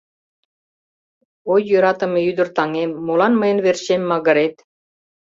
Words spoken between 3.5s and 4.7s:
верчем магырет?